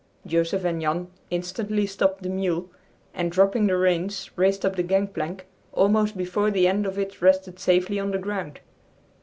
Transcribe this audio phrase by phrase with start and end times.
[0.25, 2.71] Joseph and Jan instantly stopped the mule
[3.13, 7.59] and, dropping the reins, raced up the gangplank, almost before the end of it rested
[7.59, 8.61] safely on the ground.